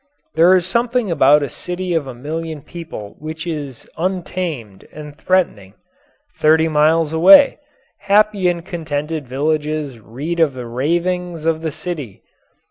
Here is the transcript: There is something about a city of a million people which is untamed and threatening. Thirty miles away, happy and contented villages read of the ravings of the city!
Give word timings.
There 0.33 0.55
is 0.55 0.65
something 0.65 1.11
about 1.11 1.43
a 1.43 1.47
city 1.51 1.93
of 1.93 2.07
a 2.07 2.15
million 2.15 2.63
people 2.63 3.15
which 3.19 3.45
is 3.45 3.87
untamed 3.99 4.87
and 4.91 5.15
threatening. 5.15 5.75
Thirty 6.39 6.67
miles 6.67 7.13
away, 7.13 7.59
happy 7.99 8.47
and 8.49 8.65
contented 8.65 9.27
villages 9.27 9.99
read 9.99 10.39
of 10.39 10.55
the 10.55 10.65
ravings 10.65 11.45
of 11.45 11.61
the 11.61 11.71
city! 11.71 12.23